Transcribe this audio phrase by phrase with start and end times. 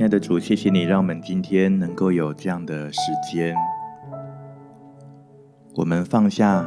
[0.00, 3.54] 亲爱的主，谢谢你，让我们今天能够有这样的时间。
[5.74, 6.66] 我们放下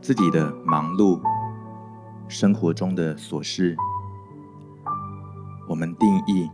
[0.00, 1.20] 自己的忙碌，
[2.28, 3.76] 生活中的琐事，
[5.68, 6.48] 我们定义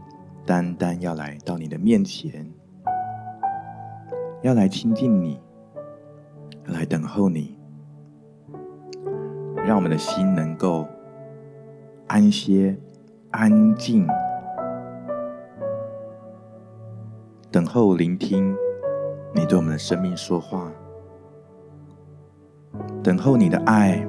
[0.45, 2.53] 单单要来到你的面前，
[4.43, 5.39] 要来亲近你，
[6.65, 7.57] 来等候你，
[9.65, 10.85] 让我们的心能够
[12.09, 12.77] 安歇、
[13.31, 14.05] 安静。
[17.53, 18.57] 等候聆听
[19.35, 20.73] 你对我们的生命说话，
[23.03, 24.03] 等候你的爱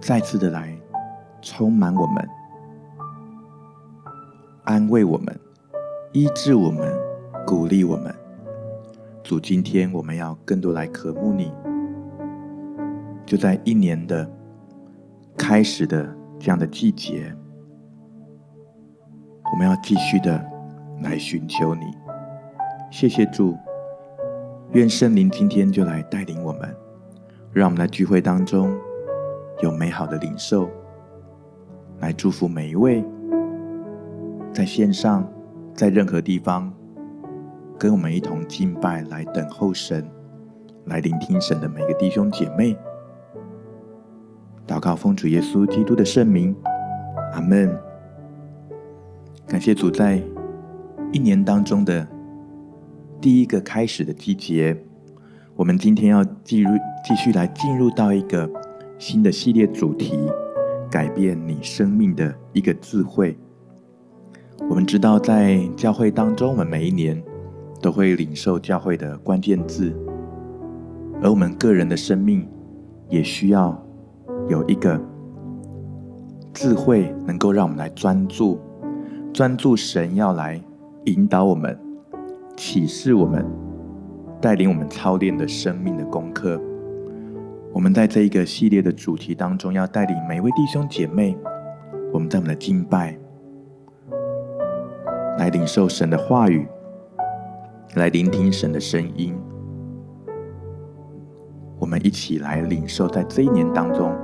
[0.00, 0.78] 再次的来
[1.40, 2.28] 充满我们，
[4.62, 5.36] 安慰我们，
[6.12, 6.96] 医治我们，
[7.44, 8.14] 鼓励我们。
[9.24, 11.52] 主，今天我们要更多来渴慕你，
[13.26, 14.30] 就在一年的
[15.36, 17.34] 开始的这样的季节，
[19.52, 20.51] 我们要继续的。
[21.02, 21.84] 来寻求你，
[22.90, 23.56] 谢谢主，
[24.72, 26.74] 愿圣灵今天就来带领我们，
[27.52, 28.72] 让我们在聚会当中
[29.60, 30.70] 有美好的领受，
[32.00, 33.04] 来祝福每一位
[34.52, 35.28] 在线上，
[35.74, 36.72] 在任何地方
[37.78, 40.08] 跟我们一同敬拜、来等候神、
[40.86, 42.76] 来聆听神的每个弟兄姐妹。
[44.66, 46.54] 祷告奉主耶稣基督的圣名，
[47.32, 47.76] 阿门。
[49.46, 50.22] 感谢主在。
[51.12, 52.08] 一年当中的
[53.20, 54.74] 第一个开始的季节，
[55.54, 56.70] 我们今天要进入，
[57.06, 58.50] 继续来进入到一个
[58.98, 60.18] 新的系列主题，
[60.90, 63.36] 改变你生命的一个智慧。
[64.70, 67.22] 我们知道，在教会当中，我们每一年
[67.82, 69.94] 都会领受教会的关键字，
[71.22, 72.48] 而我们个人的生命
[73.10, 73.78] 也需要
[74.48, 74.98] 有一个
[76.54, 78.58] 智慧，能够让我们来专注，
[79.30, 80.58] 专注神要来。
[81.06, 81.76] 引导我们，
[82.56, 83.44] 启示我们，
[84.40, 86.60] 带领我们操练的生命的功课。
[87.72, 91.36] 我们在这一个系列的主题当中，要带领每位弟兄姐妹，
[92.12, 93.18] 我们在我们的敬拜，
[95.38, 96.68] 来领受神的话语，
[97.96, 99.34] 来聆听神的声音。
[101.80, 104.14] 我们一起来领受，在这一年当中，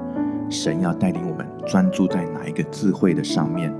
[0.48, 3.74] 神要带领我们专注在哪一个智慧的上面。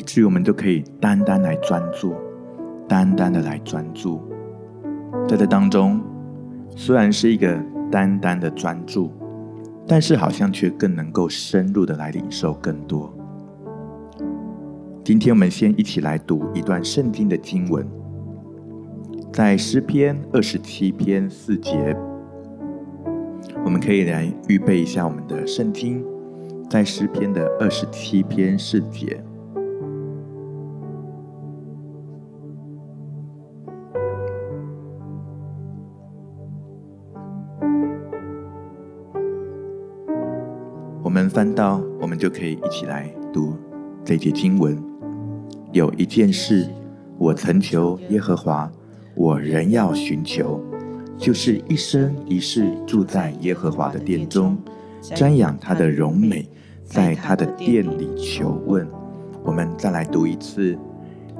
[0.00, 2.14] 以至于我们都可以单单来专注，
[2.88, 4.22] 单单的来专注，
[5.28, 6.00] 在这当中，
[6.74, 7.54] 虽然是一个
[7.92, 9.12] 单单的专注，
[9.86, 13.14] 但是好像却更能够深入的来领受更多。
[15.04, 17.86] 今天我们先一起来读一段圣经的经文，
[19.30, 21.94] 在诗篇二十七篇四节，
[23.62, 26.02] 我们可以来预备一下我们的圣经，
[26.70, 29.22] 在诗篇的二十七篇四节。
[41.30, 43.56] 翻到，我们就可以一起来读
[44.04, 44.76] 这节经文。
[45.72, 46.68] 有一件事，
[47.16, 48.70] 我曾求耶和华，
[49.14, 50.60] 我仍要寻求，
[51.16, 54.58] 就是一生一世住在耶和华的殿中，
[55.02, 56.48] 瞻仰他的荣美，
[56.84, 58.86] 在他的殿里求问。
[59.44, 60.76] 我们再来读一次。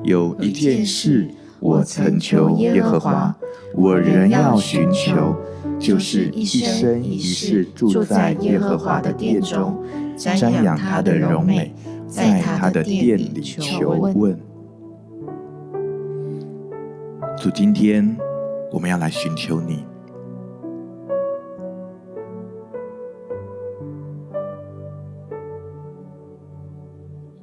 [0.05, 3.37] 有一件事，我曾求耶和华，
[3.75, 5.35] 我仍要寻求。
[5.81, 9.83] 就是一生一世住在耶和华的殿中，
[10.15, 11.73] 瞻仰他的荣美，
[12.07, 14.39] 在他的殿里求问。
[17.39, 18.15] 主，今天
[18.71, 19.87] 我们要来寻求你，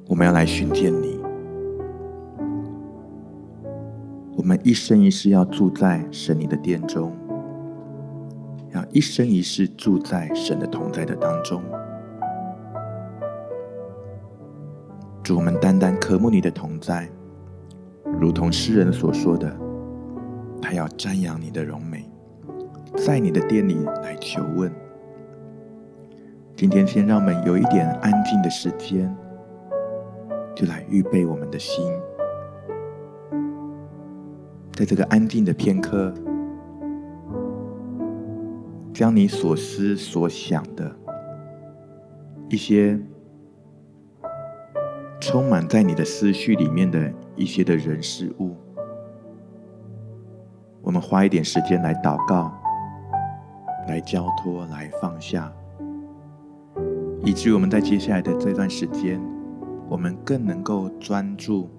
[0.06, 1.18] 我们要来寻见你。
[4.36, 7.12] 我们一生一世要住在神你的殿中。
[8.74, 11.62] 要一生一世住在神的同在的当中，
[15.22, 17.08] 主，我们单单渴慕你的同在，
[18.20, 19.50] 如同诗人所说的，
[20.60, 22.04] 他要瞻仰你的荣美，
[22.96, 24.70] 在你的殿里来求问。
[26.54, 29.16] 今天，先让我们有一点安静的时间，
[30.54, 31.90] 就来预备我们的心，
[34.72, 36.12] 在这个安静的片刻。
[38.98, 40.92] 将你所思所想的
[42.48, 42.98] 一些
[45.20, 48.56] 充满在你的思绪里面的一些的人事物，
[50.82, 52.52] 我们花一点时间来祷告，
[53.86, 55.52] 来交托，来放下，
[57.22, 59.20] 以至于我们在接下来的这段时间，
[59.88, 61.70] 我们更能够专注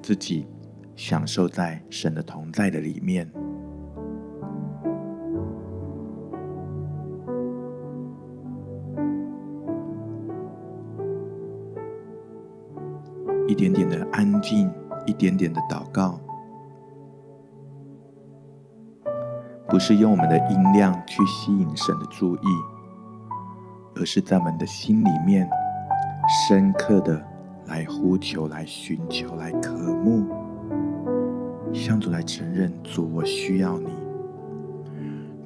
[0.00, 0.46] 自己，
[0.94, 3.28] 享受在神的同在的里面。
[15.38, 16.20] 点的祷告，
[19.68, 22.40] 不是用我们的音量去吸引神的注意，
[23.94, 25.48] 而是在我们的心里面
[26.48, 27.24] 深刻的
[27.66, 30.26] 来呼求、来寻求、来渴慕，
[31.72, 33.88] 向主来承认：主，我需要你。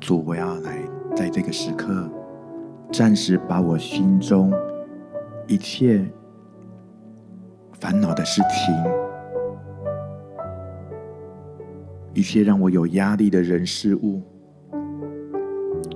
[0.00, 0.78] 主，我要来
[1.14, 2.10] 在这个时刻，
[2.90, 4.52] 暂时把我心中
[5.46, 6.04] 一切。
[7.80, 9.01] 烦恼的事情，
[12.14, 14.20] 一切让我有压力的人事物，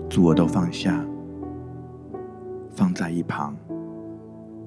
[0.09, 1.05] 主，我都放下，
[2.71, 3.55] 放在一旁，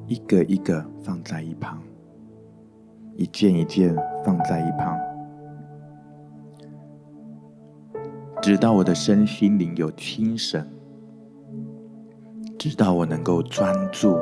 [0.07, 1.81] 一个一个放在一旁，
[3.15, 4.97] 一件一件放在一旁，
[8.41, 10.63] 直到我的身心灵有清醒，
[12.57, 14.17] 直到我能够专注。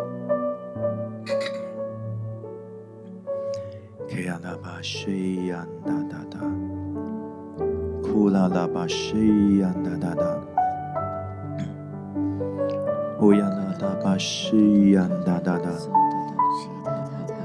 [4.43, 6.39] 拉巴西呀哒哒哒，
[8.17, 10.25] 库拉拉巴西呀哒哒哒，
[13.21, 15.69] 乌呀拉拉巴西呀哒哒哒，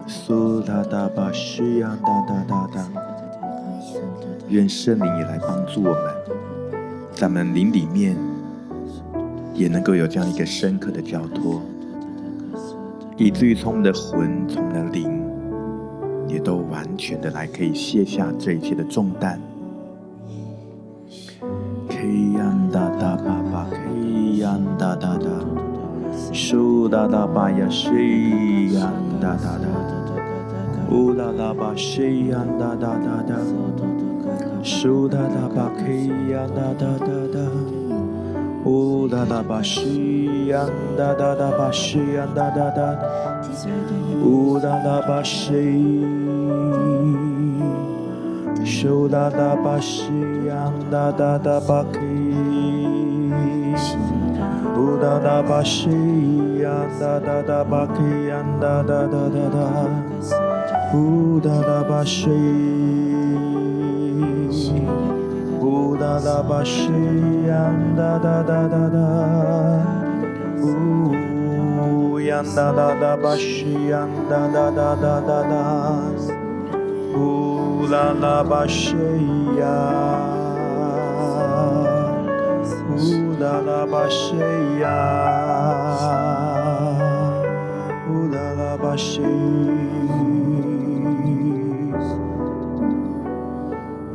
[0.06, 2.88] 苏拉拉巴西呀哒哒哒哒。
[4.48, 6.00] 愿圣灵也来帮助我们，
[7.12, 8.16] 咱们灵里面
[9.52, 11.60] 也能够有这样一个深刻的交托，
[13.18, 15.20] 以至于从我们的魂，从我们的灵。
[16.28, 19.38] 也都完全的来可以卸下这一切的重担。
[22.02, 25.30] K 呀哒哒吧吧，K 呀哒哒哒，
[26.34, 28.90] 苏哒哒吧呀西呀
[29.20, 29.68] 哒哒哒，
[30.90, 33.36] 乌啦啦吧西呀哒哒哒哒，
[34.64, 37.38] 苏哒哒吧 K 呀哒哒哒哒，
[38.64, 40.66] 乌啦啦吧西呀
[40.98, 42.98] 哒哒哒吧西呀哒哒哒，
[44.24, 44.82] 乌啦
[48.82, 48.82] 啦吧西。
[48.82, 50.10] 苏拉拉巴西
[50.48, 52.00] 呀哒哒哒巴克，
[54.76, 55.88] 乌拉拉巴西
[56.58, 56.68] 呀
[56.98, 59.86] 哒哒哒巴克呀哒哒哒哒哒，
[60.96, 62.28] 乌拉拉巴西，
[65.60, 66.90] 乌拉拉巴西
[67.46, 68.98] 呀哒哒哒哒哒，
[70.60, 75.52] 乌呀哒哒哒巴西呀哒哒哒哒哒哒。
[77.14, 77.51] 乌
[77.86, 78.96] 拉拉巴西
[79.58, 79.66] 呀，
[82.96, 84.36] 乌拉拉巴西
[84.80, 84.88] 呀，
[88.08, 89.20] 乌拉拉巴西，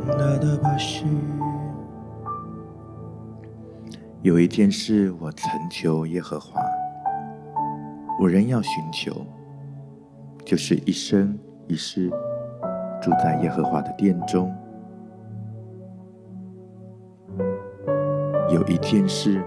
[0.04, 1.04] 乌拉拉巴西。
[4.22, 6.60] 有一件事我曾求耶和华，
[8.20, 9.24] 我仍要寻求，
[10.44, 11.38] 就是一生
[11.68, 12.10] 一世。
[13.00, 14.52] 住在耶和华的殿中，
[18.50, 19.42] 有一件事，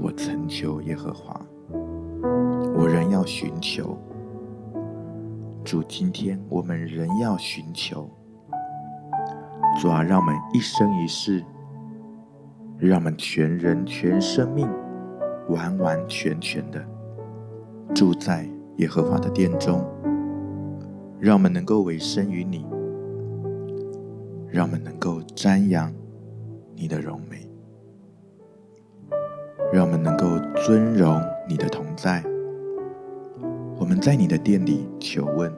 [0.00, 1.40] 我曾求耶和华，
[2.74, 3.96] 我仍要寻求。
[5.64, 8.08] 主，今天我们仍要寻求。
[9.80, 11.44] 主啊，让我们一生一世，
[12.78, 14.68] 让我们全人全生命，
[15.48, 16.84] 完完全全的
[17.94, 19.84] 住在耶和华的殿中。
[21.26, 22.64] 让我们能够委身于你，
[24.48, 25.92] 让我们能够瞻仰
[26.76, 27.44] 你的荣美，
[29.72, 30.24] 让我们能够
[30.64, 32.22] 尊荣你的同在。
[33.76, 35.52] 我们在你的殿里求问，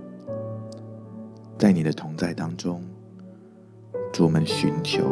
[1.58, 2.82] 在你的同在当中，
[4.10, 5.04] 主我们寻求。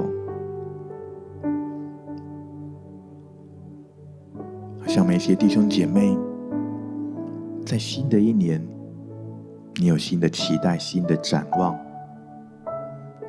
[4.81, 6.17] 好像我们一些弟兄姐妹，
[7.67, 8.76] 在新的一年。
[9.79, 11.79] 你有新的期待，新的展望，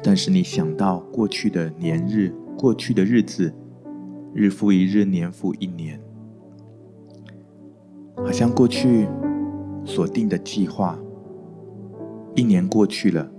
[0.01, 3.53] 但是你想到过去的年日，过去的日子，
[4.33, 5.99] 日复一日，年复一年，
[8.15, 9.09] 好像过去
[9.83, 10.97] 所定的计划，
[12.33, 13.29] 一年过去了，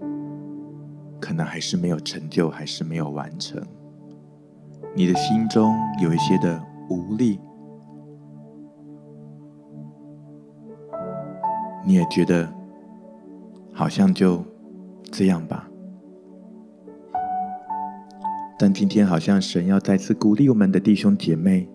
[1.18, 3.58] 可能还是没有成就，还是没有完成。
[4.94, 7.40] 你的心中有一些的无力，
[11.86, 12.57] 你也觉得。
[13.78, 14.44] 好像就
[15.12, 15.70] 这样吧，
[18.58, 21.68] 但今天好像神要再次鼓励我们的弟兄姐妹，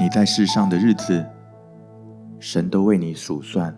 [0.00, 1.24] 你在世上的日子，
[2.40, 3.72] 神都为你数算，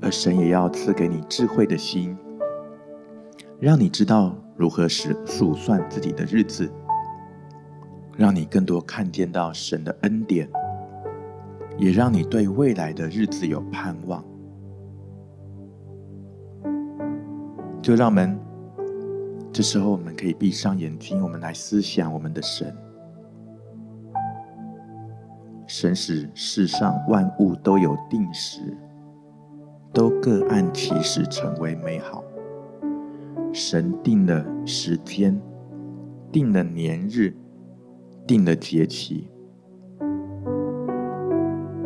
[0.00, 2.16] 而神也要赐给你智慧的心，
[3.58, 6.72] 让你知道如何使数算自己的日子，
[8.16, 10.48] 让你更多看见到神的恩典，
[11.78, 14.24] 也让你对未来的日子有盼望。
[17.82, 18.38] 就让我们
[19.52, 22.74] 这时候，我们可以闭上眼睛，我们来思想我们的神。
[25.66, 28.60] 神使世上万物都有定时。
[29.94, 32.24] 都各按其时成为美好。
[33.52, 35.38] 神定了时间，
[36.30, 37.36] 定了年日，
[38.26, 39.28] 定了节期。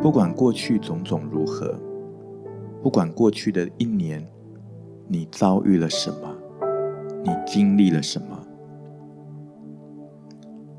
[0.00, 1.76] 不管过去种种如何，
[2.80, 4.24] 不管过去的一年
[5.08, 6.36] 你遭遇了什么，
[7.22, 8.38] 你经历了什么，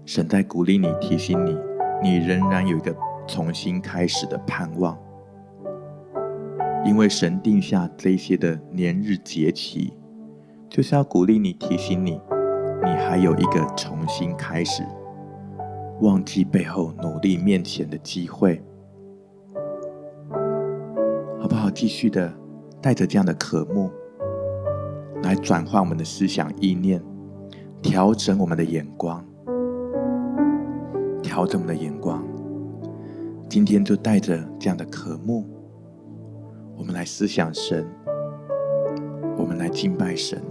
[0.06, 1.58] 神在鼓励你、提醒你，
[2.04, 2.96] 你仍然有一个
[3.28, 4.98] 重新开始的盼望。
[6.86, 9.94] 因为神定下这些的年日节期，
[10.70, 12.22] 就是要鼓励你、提醒你，
[12.84, 14.84] 你还有一个重新开始、
[16.02, 18.62] 忘记背后、努力面前的机会，
[21.40, 21.70] 好不好？
[21.70, 22.34] 继续的
[22.82, 23.92] 带着这样的渴慕，
[25.24, 27.02] 来转换我们的思想意念，
[27.82, 29.24] 调整我们的眼光，
[31.22, 32.24] 调整我们的眼光。
[33.50, 35.46] 今天就带着这样的渴慕。
[36.78, 37.86] 我们来思想神，
[39.38, 40.42] 我们来敬拜神。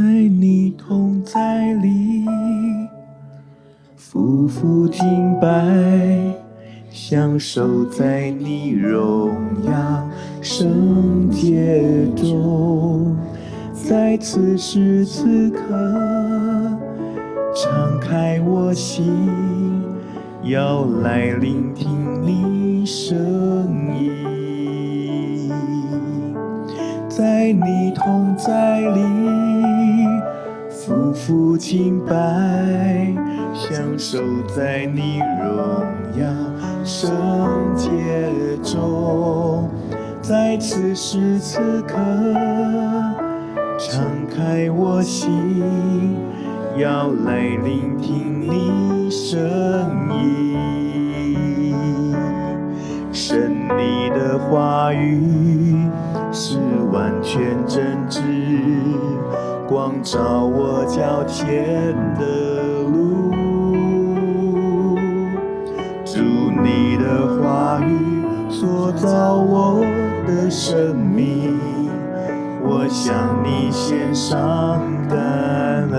[0.00, 2.24] 在你同在里，
[3.96, 5.04] 俯伏敬
[5.38, 5.52] 拜，
[6.90, 9.30] 享受在你荣
[9.66, 10.08] 耀
[10.40, 11.82] 圣洁
[12.16, 13.14] 中，
[13.74, 15.60] 在此时此刻，
[17.54, 19.04] 敞开我心，
[20.44, 21.90] 要来聆听
[22.22, 23.18] 你声
[24.00, 25.52] 音，
[27.06, 29.39] 在你同在里。
[31.20, 32.14] 俯伏敬拜，
[33.52, 35.84] 享受在你荣
[36.18, 36.24] 耀
[36.82, 37.10] 圣
[37.76, 37.90] 洁
[38.62, 39.68] 中，
[40.22, 41.94] 在此时此刻，
[43.78, 44.02] 敞
[44.34, 45.62] 开我心，
[46.78, 49.38] 要来聆听你声
[50.10, 50.56] 音。
[53.12, 55.76] 神，你的话语
[56.32, 56.58] 是
[56.90, 58.22] 完全真挚。
[59.70, 62.24] 光照我脚前的
[62.90, 63.30] 路，
[66.04, 66.18] 主
[66.60, 69.80] 你的话语塑造我
[70.26, 71.56] 的生命，
[72.64, 75.96] 我向你献上感恩，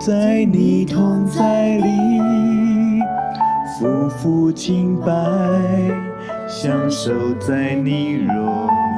[0.00, 3.00] 在你同在里，
[3.78, 5.12] 俯伏敬拜，
[6.48, 8.34] 享受在你荣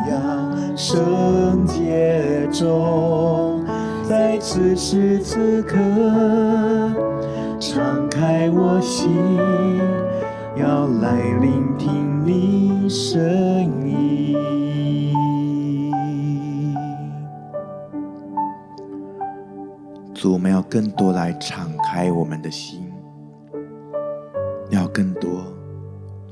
[0.09, 0.40] 耀。
[0.83, 3.63] 圣洁中，
[4.09, 5.77] 在此时此刻，
[7.61, 9.11] 敞开我心，
[10.57, 13.21] 要来聆听你声
[13.87, 14.39] 音。
[20.15, 22.91] 主，我们要更多来敞开我们的心，
[24.71, 25.45] 要更多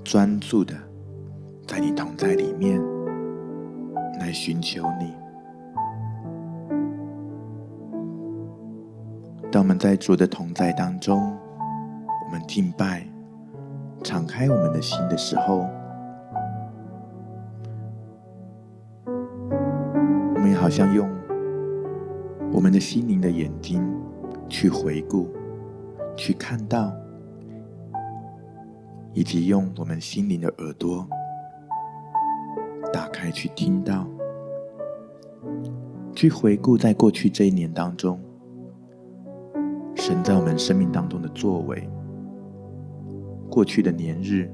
[0.02, 0.72] 专注的
[1.66, 2.80] 在你同在里面。
[4.18, 5.14] 来寻求你。
[9.50, 11.34] 当我们在主的同在当中，
[12.26, 13.08] 我们敬拜、
[14.04, 15.66] 敞开我们的心的时候，
[19.06, 21.08] 我们也好像用
[22.52, 23.82] 我们的心灵的眼睛
[24.48, 25.30] 去回顾、
[26.14, 26.92] 去看到，
[29.14, 31.08] 以及用我们心灵的耳朵
[32.92, 34.06] 打开去听到。
[36.14, 38.18] 去回顾在过去这一年当中，
[39.94, 41.88] 神在我们生命当中的作为，
[43.48, 44.50] 过去的年日，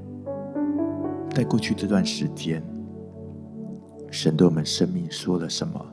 [1.31, 2.63] 在过去这段时间，
[4.11, 5.83] 神对我们生命说了什么？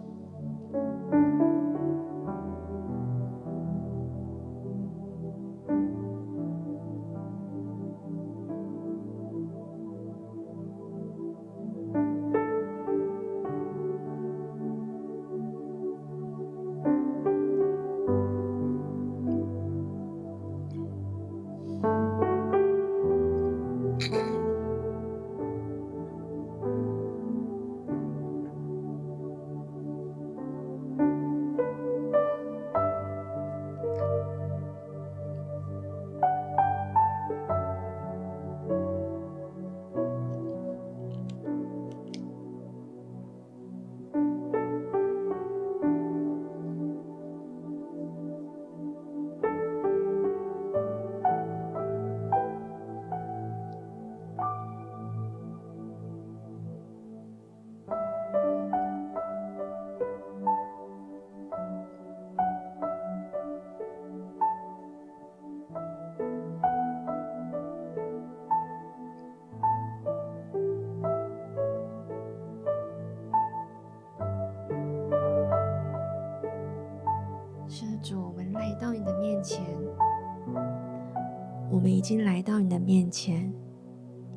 [82.03, 83.49] 已经来到你的面前，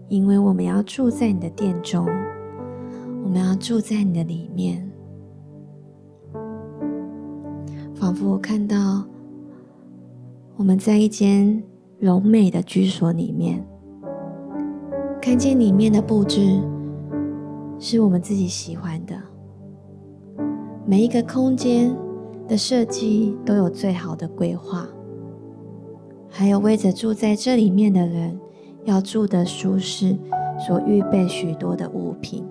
[0.08, 2.06] 因为我们要住在你的殿中，
[3.24, 4.88] 我们要住在你的里面。
[7.96, 9.04] 仿佛我看到
[10.56, 11.64] 我们在一间
[11.98, 13.66] 柔美的居所里面，
[15.20, 16.62] 看见里面的布置
[17.80, 19.16] 是我们自己喜欢的，
[20.86, 21.92] 每一个空间
[22.48, 24.88] 的设计都有最好的规划，
[26.38, 28.38] 还有为着住在这里面的人
[28.84, 30.18] 要住得舒适，
[30.60, 32.46] 所预备许多的物品，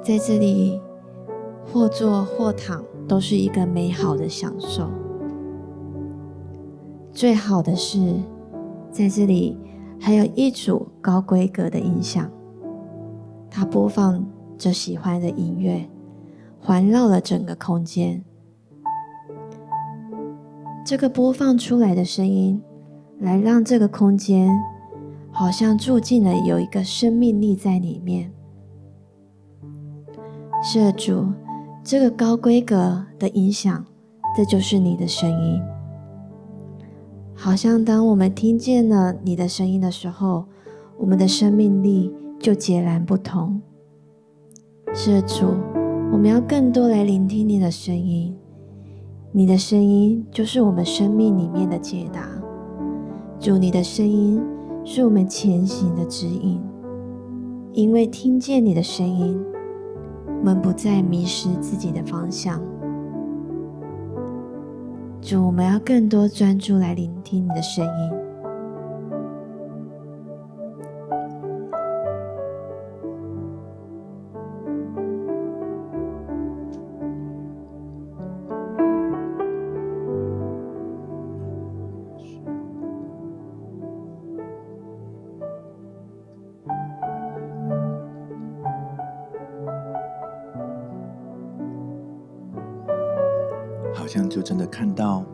[0.00, 0.80] 在这里
[1.66, 4.88] 或坐或躺都是一个美好的享受。
[7.10, 8.14] 最好的是，
[8.92, 9.58] 在这里
[9.98, 12.30] 还有一组高规格的音响，
[13.50, 14.24] 它播放
[14.56, 15.84] 着喜欢的音乐。
[16.60, 18.24] 环绕了整个空间，
[20.84, 22.60] 这个播放出来的声音，
[23.18, 24.50] 来让这个空间
[25.30, 28.30] 好像住进了有一个生命力在里面。
[30.62, 31.32] 是主，
[31.82, 33.82] 这个高规格的影响，
[34.36, 35.62] 这就是你的声音。
[37.34, 40.44] 好像当我们听见了你的声音的时候，
[40.98, 43.58] 我们的生命力就截然不同。
[44.92, 45.46] 是主。
[46.12, 48.36] 我们要更多来聆听你的声音，
[49.36, 52.28] 你的声音就是我们生命里面的解答。
[53.40, 54.40] 主，你的声音
[54.84, 56.62] 是我们前行的指引，
[57.72, 59.36] 因为听见你的声音，
[60.38, 62.62] 我们不再迷失自己的方向。
[65.20, 68.23] 主，我们要更多专注来聆听你的声音。
[94.76, 95.24] 看到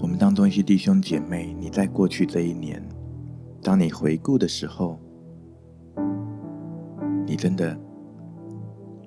[0.00, 2.82] 我们当中一些弟兄姐妹，你在过去这一年，
[3.62, 4.98] 当你回顾的时候，
[7.24, 7.78] 你真的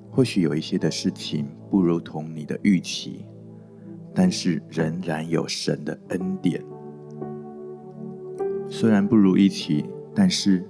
[0.10, 3.26] 或许有一些的事情不如同你的预期，
[4.16, 6.64] 但是仍然有神的恩典。
[8.70, 9.86] 虽然不如预期，
[10.16, 10.66] 但是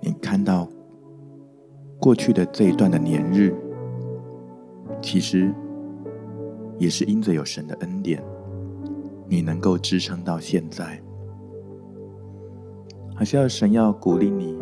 [0.00, 0.68] 你看到
[2.00, 3.54] 过去的这一段的年日。
[5.00, 5.54] 其实
[6.78, 8.22] 也是因着有神的恩典，
[9.28, 11.00] 你能够支撑到现在。
[13.14, 14.58] 还是要神要鼓励你，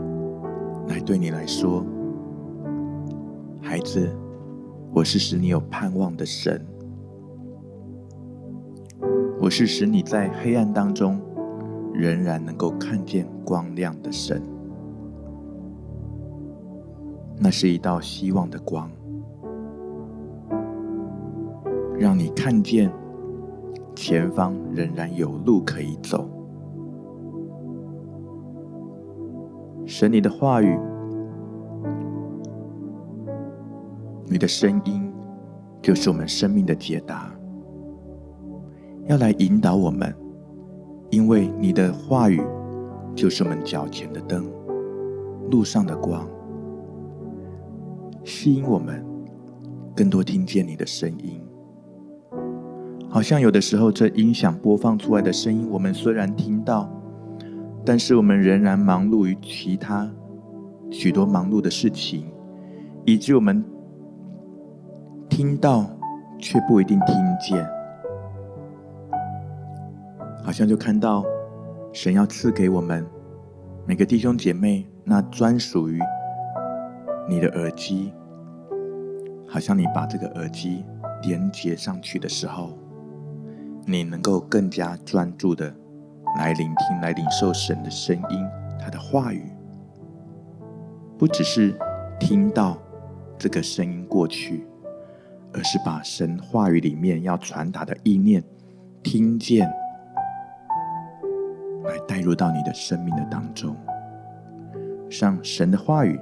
[0.86, 1.84] 来对你来说，
[3.60, 4.08] 孩子，
[4.92, 6.64] 我是使你有盼望的神，
[9.40, 11.20] 我是使你在黑暗当中
[11.92, 14.40] 仍然能够看见光亮的神。
[17.36, 18.88] 那是一道希望的光。
[21.98, 22.92] 让你看见
[23.94, 26.28] 前方仍然有路可以走。
[29.86, 30.78] 神，你的话语，
[34.26, 35.12] 你的声音，
[35.82, 37.30] 就是我们生命的解答，
[39.06, 40.12] 要来引导我们，
[41.10, 42.42] 因为你的话语
[43.14, 44.50] 就是我们脚前的灯，
[45.50, 46.26] 路上的光，
[48.24, 49.04] 吸引我们
[49.94, 51.40] 更多听见你的声音。
[53.14, 56.90] 好像有的时候，这音响播放出来的声音，我们虽然听到，
[57.86, 60.10] 但是我们仍然忙碌于其他
[60.90, 62.26] 许多忙碌的事情，
[63.04, 63.64] 以致我们
[65.28, 65.88] 听到
[66.40, 67.64] 却不一定听见。
[70.42, 71.24] 好像就看到
[71.92, 73.06] 神要赐给我们
[73.86, 76.00] 每个弟兄姐妹那专属于
[77.28, 78.12] 你的耳机，
[79.46, 80.84] 好像你把这个耳机
[81.22, 82.76] 连接上去的时候。
[83.86, 85.74] 你能够更加专注的
[86.38, 88.46] 来聆听、来领受神的声音，
[88.80, 89.52] 他的话语，
[91.18, 91.78] 不只是
[92.18, 92.78] 听到
[93.38, 94.66] 这个声音过去，
[95.52, 98.42] 而是把神话语里面要传达的意念
[99.02, 99.68] 听见，
[101.84, 103.76] 来带入到你的生命的当中，
[105.10, 106.18] 让神的话语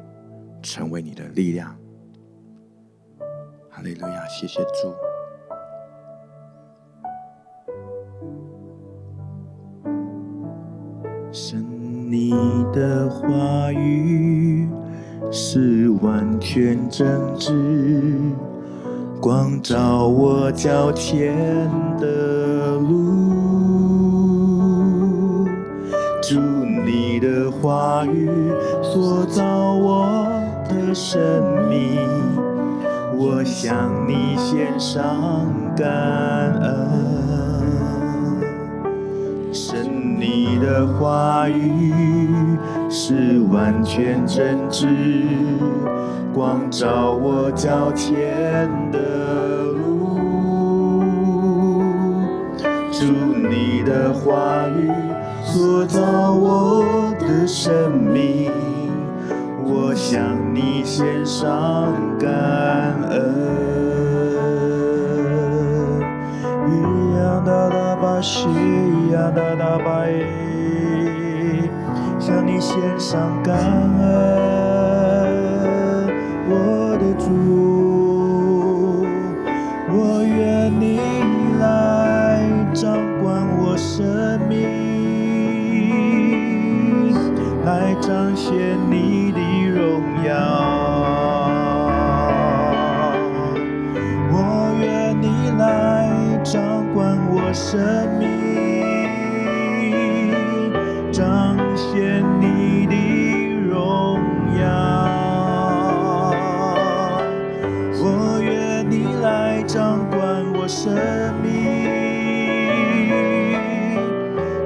[0.60, 1.76] 成为你的力量。
[3.70, 5.11] 哈利路亚，谢谢主。
[12.72, 14.66] 的话语
[15.30, 17.52] 是完全真挚，
[19.20, 21.36] 光照我脚前
[22.00, 22.96] 的路。
[26.22, 28.30] 主，你的话语
[28.82, 30.26] 塑造我
[30.68, 31.20] 的生
[31.68, 31.98] 命，
[33.14, 33.76] 我向
[34.08, 35.04] 你献上
[35.76, 35.86] 感
[36.60, 37.01] 恩。
[39.52, 41.92] 神，你的话语
[42.88, 44.86] 是完全真挚，
[46.32, 48.98] 光照我脚前的
[49.62, 50.16] 路。
[52.90, 53.04] 主，
[53.36, 54.90] 你的话语
[55.44, 56.00] 塑造
[56.32, 58.50] 我的生命，
[59.62, 60.22] 我向
[60.54, 62.30] 你献上感
[63.10, 63.91] 恩。
[68.22, 68.46] 西
[69.10, 71.68] 呀哒哒巴耶，
[72.20, 74.06] 向你献上感恩，
[76.48, 77.26] 我的主，
[97.52, 98.28] 生命
[101.12, 102.94] 彰显你的
[103.68, 104.18] 荣
[104.58, 104.64] 耀
[108.00, 110.94] 我愿你来掌管我生
[111.42, 111.52] 命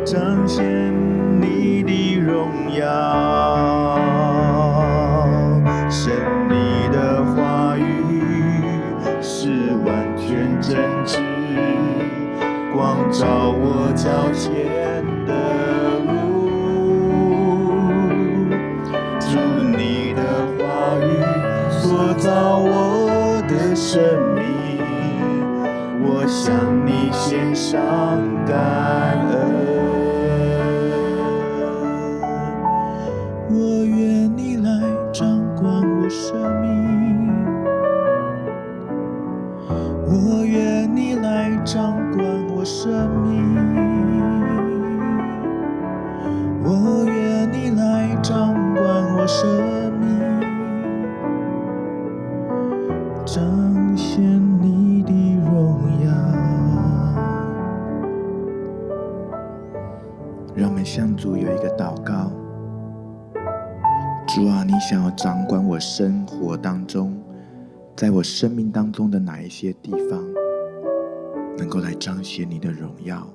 [0.05, 0.65] 彰显
[1.41, 3.36] 你的荣耀。
[13.11, 14.67] 照我脚前
[15.27, 15.33] 的
[16.05, 16.15] 路。
[19.21, 19.29] 祝
[19.77, 20.21] 你的
[20.59, 20.65] 话
[21.01, 21.05] 语
[21.71, 24.03] 塑造我的生
[24.35, 24.43] 命，
[26.03, 26.55] 我向
[26.87, 28.26] 你献上。
[67.97, 70.23] 在我生命当中的哪一些地方，
[71.57, 73.27] 能够来彰显你的荣耀？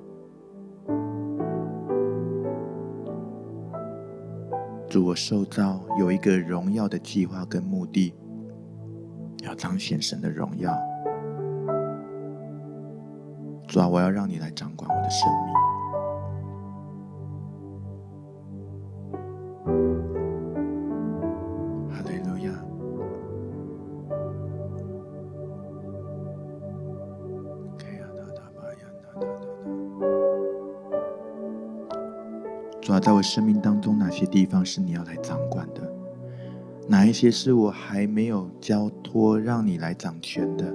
[4.88, 8.13] 主，我受造有一个荣耀的计划跟目的，
[9.43, 10.78] 要彰显神的荣耀。
[13.67, 15.61] 主啊，我要让你来掌管我的生命。
[33.02, 35.82] 在我生命当中，哪些地方是你要来掌管的？
[36.88, 40.66] 哪一些是我还没有交托让你来掌权的？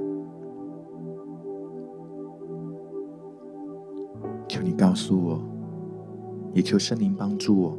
[4.49, 5.41] 求你告诉我，
[6.53, 7.79] 也求圣灵帮助我，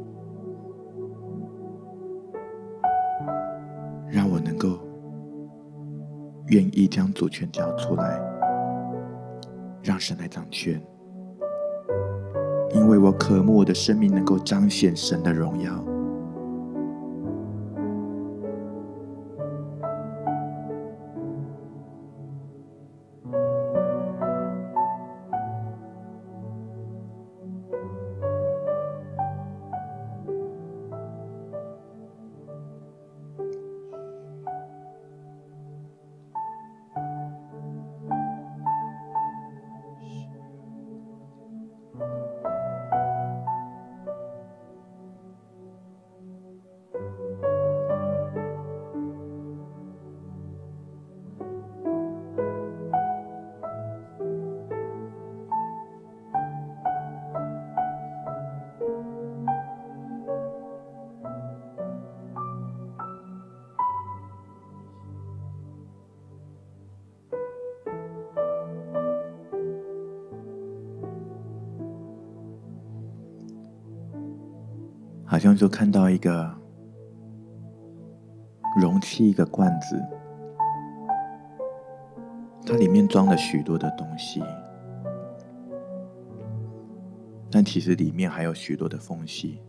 [4.10, 4.78] 让我能够
[6.46, 8.18] 愿意将主权交出来，
[9.82, 10.80] 让神来掌权。
[12.88, 15.87] 为我渴慕我的生命能够彰显神的荣耀。
[75.38, 76.52] 好像就看到一个
[78.80, 79.96] 容器，一个罐子，
[82.66, 84.42] 它里面装了许多的东西，
[87.52, 89.60] 但其实里面还有许多的缝隙，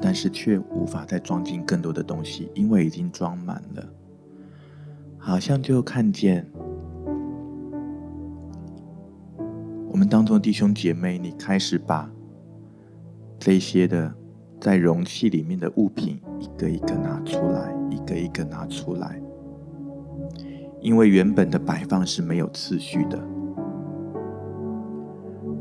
[0.00, 3.88] 但是却无法再装进更多的东西，因为已经装满了。
[5.18, 6.44] 好像就看见
[9.88, 12.10] 我们当中弟兄姐妹，你开始把
[13.38, 14.12] 这些的
[14.60, 19.20] 在容器里面的物品一个一个拿出来，一个一个拿出来，
[20.80, 23.22] 因为原本的摆放是没有次序的，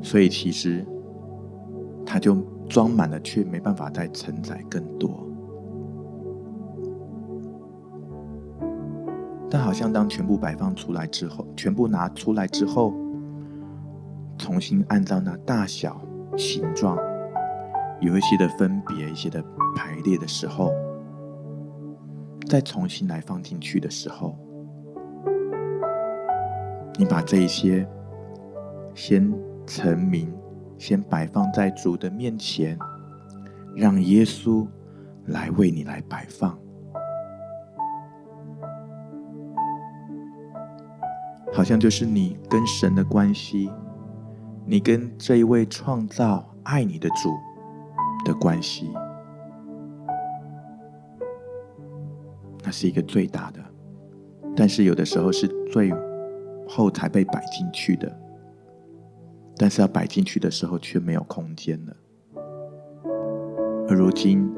[0.01, 0.85] 所以其实
[2.05, 2.35] 它就
[2.67, 5.23] 装满了，却没办法再承载更多。
[9.49, 12.93] 但好像当全部摆放出来之后，全部拿出来之后，
[14.37, 16.01] 重新按照那大小、
[16.35, 16.97] 形状，
[18.05, 19.43] 有一些的分别、一些的
[19.75, 20.71] 排列的时候，
[22.47, 24.37] 再重新来放进去的时候，
[26.99, 27.87] 你把这一些
[28.93, 29.33] 先
[29.65, 30.31] 陈明，
[30.77, 32.77] 先摆放在主的面前，
[33.75, 34.67] 让耶稣
[35.25, 36.55] 来为你来摆放。
[41.51, 43.71] 好像就是你跟神的关系，
[44.63, 47.35] 你跟这一位创造爱你的主
[48.25, 48.91] 的关系，
[52.61, 53.61] 那是一个最大的，
[54.53, 55.93] 但是有的时候是最
[56.67, 58.13] 后才被摆进去的，
[59.55, 61.95] 但是要摆进去的时候却没有空间了。
[63.87, 64.53] 而如今，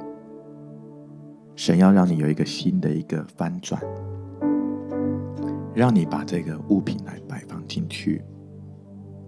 [1.56, 3.80] 神要让你有一个新的一个翻转。
[5.76, 8.24] 让你把这个物品来摆放进去，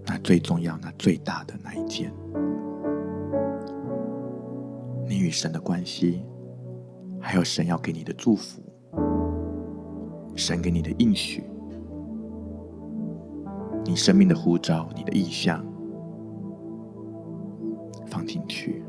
[0.07, 2.11] 那最重要、那最大的那一件，
[5.09, 6.21] 你与神的关系，
[7.19, 8.61] 还有神要给你的祝福，
[10.35, 11.43] 神给你的应许，
[13.83, 15.65] 你生命的呼召、你的意向，
[18.05, 18.83] 放进去。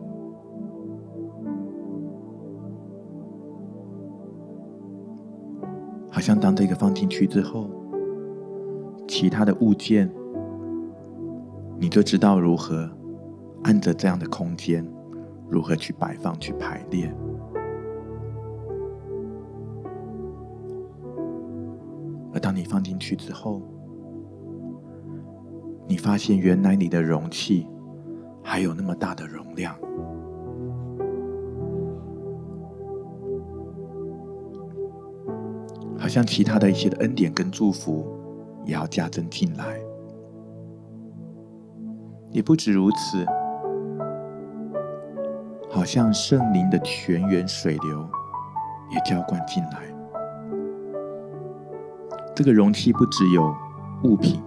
[6.11, 7.71] 好像当这个放进去之后，
[9.09, 10.13] 其他的物件，
[11.79, 12.87] 你就知道如何
[13.63, 14.87] 按着这样的空间，
[15.51, 17.13] 如何去摆放、去排列。
[22.33, 23.61] 而当你放进去之后，
[25.89, 27.67] 你发现原来你的容器
[28.43, 29.75] 还有那么大的容量。
[35.99, 38.07] 好像其他的一些的恩典跟祝福，
[38.65, 39.79] 也要加增进来。
[42.31, 43.27] 也不止如此，
[45.71, 48.09] 好像圣灵的泉源水流
[48.91, 49.83] 也浇灌进来。
[52.35, 53.55] 这个容器不只有
[54.03, 54.43] 物品，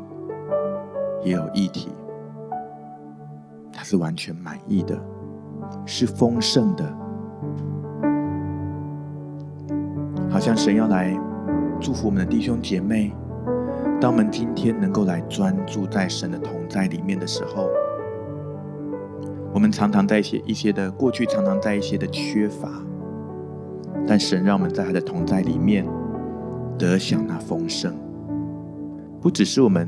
[1.23, 1.93] 也有液体，
[3.71, 4.99] 它是完全满意的，
[5.85, 6.83] 是丰盛的，
[10.29, 11.17] 好像神要来。
[11.79, 13.13] 祝福我们的弟兄姐妹，
[13.99, 17.69] 当我们今天能够来专注在神的同在里面的时候，
[19.53, 22.69] 我们常常在一些一些的过去，常常在一些的缺乏，
[24.07, 25.85] 但神让我们在他的同在里面
[26.77, 27.93] 得享那丰盛，
[29.21, 29.87] 不只是我们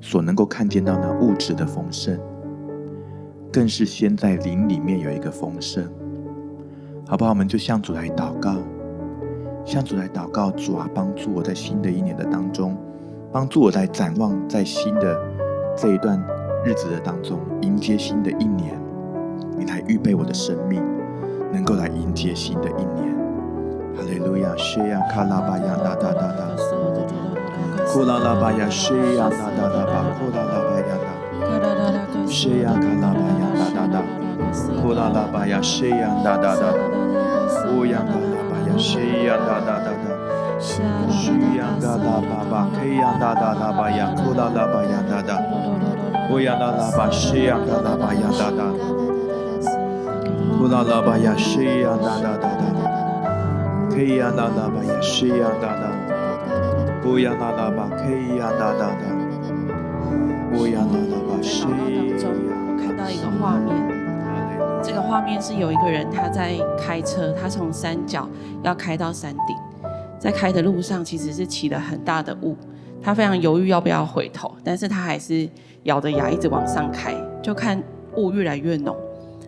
[0.00, 2.18] 所能够看见到那物质的丰盛，
[3.52, 5.84] 更是先在灵里面有一个丰盛，
[7.06, 7.30] 好不好？
[7.30, 8.56] 我们就向主来祷告。
[9.62, 12.74] 向主来祷告，主啊，帮助我在新的一年的当中，
[13.30, 15.16] 帮助我在展望在新的
[15.76, 16.18] 这一段
[16.62, 18.78] 日子的当中，迎接新的一年。
[19.56, 20.82] 你来预备我的生命，
[21.52, 23.16] 能够来迎接新的一年。
[23.96, 26.46] 哈利路亚，谢呀卡拉巴呀哒哒哒哒，
[27.86, 34.02] 库拉拉巴呀，谢呀哒哒哒哒，库拉拉巴呀哒，谢呀卡拉巴呀哒哒哒，
[34.82, 36.74] 库拉拉巴呀，谢呀哒哒哒，
[37.72, 38.30] 乌呀卡拉。
[38.78, 40.08] 西呀哒哒哒哒，
[40.58, 40.80] 西
[41.58, 45.36] 呀哒哒叭叭，克呀哒哒哒巴呀，库拉拉巴呀哒哒，
[46.30, 48.72] 乌呀哒哒叭，西呀哒哒叭呀哒哒，
[50.60, 52.62] 乌拉拉巴呀，西呀哒哒哒哒，
[53.90, 55.90] 克呀哒哒叭呀，西呀哒哒，
[57.04, 58.04] 乌呀哒哒叭，克
[58.38, 59.02] 呀哒哒哒，
[60.54, 61.66] 乌呀哒哒叭，西。
[61.66, 63.74] 我看到一个画面。
[64.82, 68.28] 这个画面是有一个人他在开车，他从山脚
[68.62, 69.56] 要开到山顶，
[70.16, 72.56] 在开的路上其实是起了很大的雾，
[73.02, 75.48] 他非常犹豫要不要回头，但是他还是
[75.84, 77.82] 咬着牙一直往上开，就看
[78.16, 78.96] 雾越来越浓，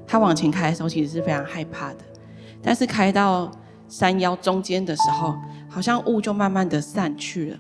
[0.07, 1.99] 他往前开的时候其实是非常害怕的，
[2.63, 3.51] 但是开到
[3.89, 5.35] 山腰中间的时候，
[5.69, 7.59] 好像雾就慢慢的散去了。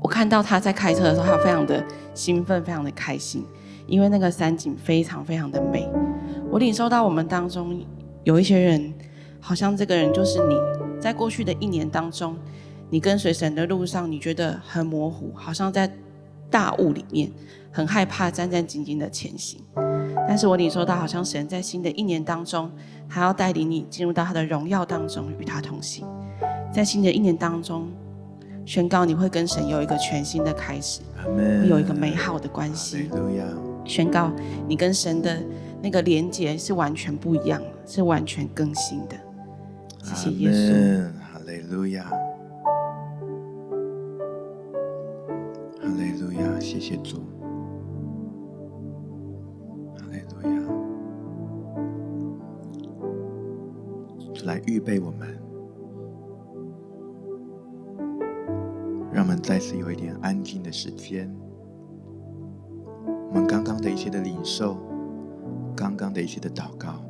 [0.00, 1.82] 我看到他在开车的时候，他非常的
[2.14, 3.44] 兴奋，非常的开心，
[3.86, 5.88] 因为那个山景非常非常的美。
[6.50, 7.82] 我领受到我们当中
[8.22, 8.92] 有一些人，
[9.40, 10.54] 好像这个人就是你，
[11.00, 12.36] 在过去的一年当中，
[12.90, 15.90] 你跟随神的路上，你觉得很模糊，好像在
[16.50, 17.30] 大雾里面，
[17.72, 19.60] 很害怕，战战兢兢的前行。
[20.28, 22.70] 但是我领受到，好像神在新的一年当中，
[23.08, 26.06] 他要带领你进入到他的荣耀当中，与他同行。
[26.72, 27.88] 在新的一年当中，
[28.64, 33.10] 宣告你会跟神有一个全新的开始，会有一个美好的关系。
[33.84, 34.32] 宣告
[34.66, 35.42] 你跟神的
[35.82, 39.16] 那个连接是完全不一样的，是完全更新的。
[40.02, 41.02] 谢谢耶稣。
[41.20, 42.10] 哈利路亚，
[46.36, 47.18] 亚，谢谢主。
[49.96, 50.54] 哈利路亚，
[54.44, 55.38] 来预备我们。
[59.12, 61.32] 让我们再次有一点安静的时间。
[63.28, 64.76] 我们刚刚的一些的领受，
[65.76, 67.00] 刚刚的一些的祷告，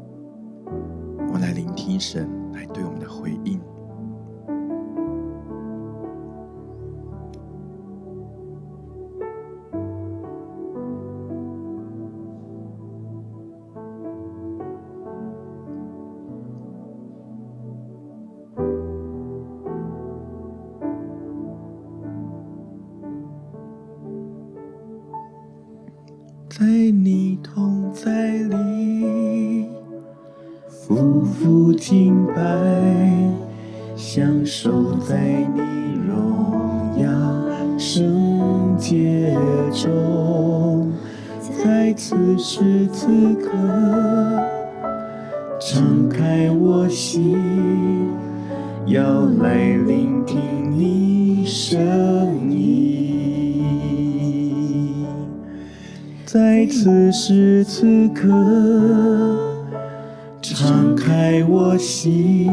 [0.67, 3.59] 我们来聆听神来对我们的回应。
[57.77, 58.29] 此刻，
[60.41, 62.49] 敞开我心，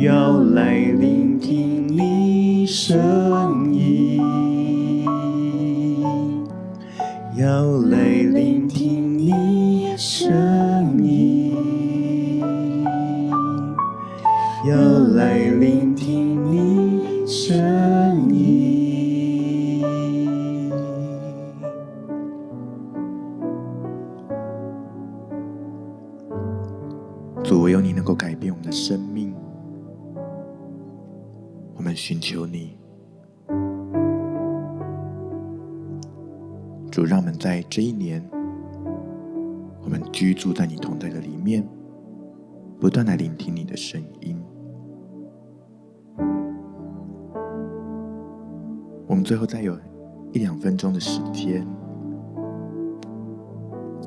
[0.00, 4.20] 要来聆听你声音，
[7.36, 7.46] 要
[7.82, 10.28] 来聆听你声
[11.00, 12.42] 音，
[14.68, 14.74] 要
[15.14, 15.83] 来聆
[32.06, 32.76] 寻求你。
[36.90, 38.22] 主，让我们在这一年，
[39.82, 41.66] 我们居住在你同在的里面，
[42.78, 44.38] 不断来聆听你的声音。
[49.06, 49.74] 我们最后再有
[50.34, 51.66] 一两分钟的时间，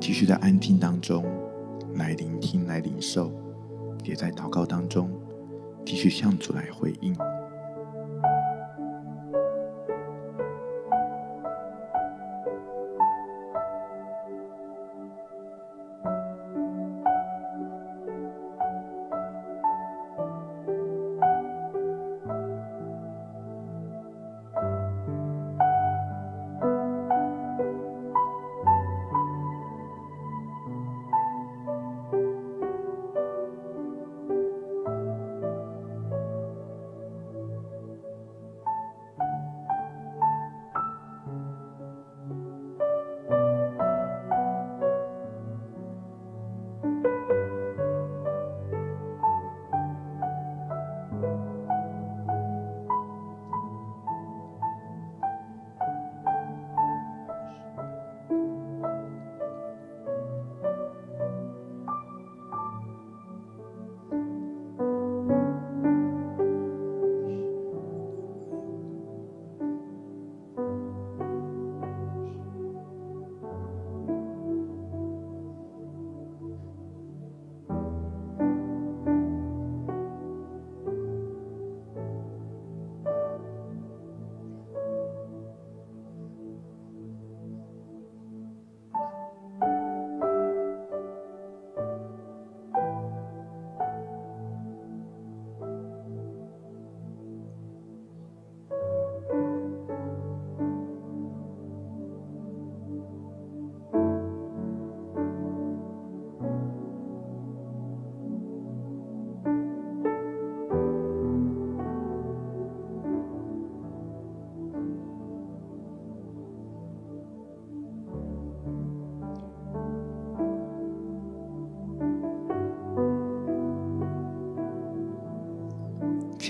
[0.00, 1.24] 继续在安静当中。
[1.94, 3.32] 来聆听，来领受，
[4.04, 5.10] 也在祷告当中
[5.84, 7.12] 继续向主来回应。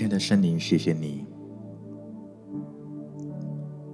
[0.09, 1.23] 的圣灵，谢谢你，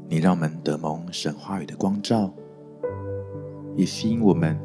[0.07, 2.34] 你让我们得蒙神话语的光照，
[3.76, 4.57] 也吸引我们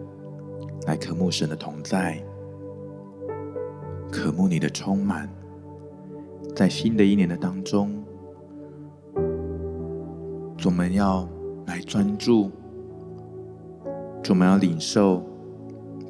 [0.86, 2.22] 来渴慕神的同在，
[4.12, 5.28] 渴慕你的充满，
[6.54, 8.00] 在新的一年的当中，
[10.64, 11.28] 我们要
[11.66, 12.48] 来专注，
[14.28, 15.22] 我们要领受，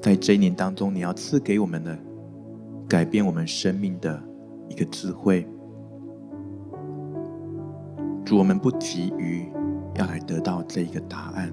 [0.03, 1.99] 在这一年当中，你要赐给我们的
[2.86, 4.30] 改变我们生命的。
[4.71, 5.45] 一个智慧，
[8.25, 9.51] 主，我们不急于
[9.97, 11.53] 要来得到这一个答案，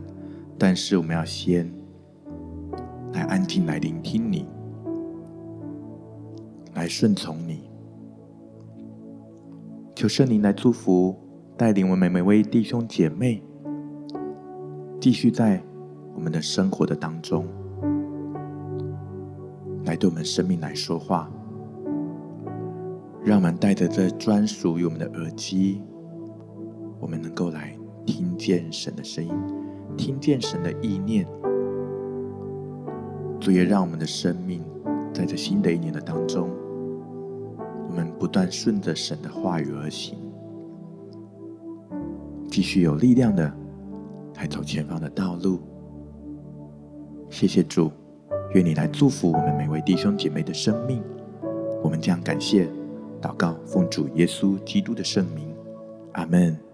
[0.58, 1.70] 但是我们要先
[3.14, 4.48] 来安静来聆听你，
[6.76, 7.68] 来顺从你。
[9.96, 11.16] 求圣灵来祝福，
[11.58, 13.42] 带领我们每位弟兄姐妹，
[15.02, 15.60] 继续在
[16.14, 17.48] 我们的生活的当中，
[19.86, 21.28] 来对我们生命来说话。
[23.28, 25.82] 让我们带着这专属于我们的耳机，
[26.98, 29.34] 我们能够来听见神的声音，
[29.98, 31.28] 听见神的意念。
[33.38, 34.64] 主也让我们的生命
[35.14, 36.50] 在这新的一年的当中，
[37.90, 40.18] 我们不断顺着神的话语而行，
[42.48, 43.54] 继续有力量的
[44.38, 45.60] 来走前方的道路。
[47.30, 47.92] 谢谢主，
[48.54, 51.04] 愿你来祝福我们每位弟兄姐妹的生命。
[51.84, 52.70] 我们将感谢。
[53.22, 55.54] 祷告，奉主耶稣基督的圣名，
[56.14, 56.67] 阿门。